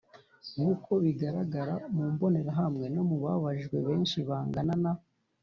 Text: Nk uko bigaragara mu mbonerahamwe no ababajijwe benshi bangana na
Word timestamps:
Nk 0.53 0.65
uko 0.71 0.91
bigaragara 1.03 1.75
mu 1.95 2.03
mbonerahamwe 2.13 2.85
no 2.95 3.01
ababajijwe 3.13 3.77
benshi 3.87 4.17
bangana 4.27 4.75
na 4.83 4.93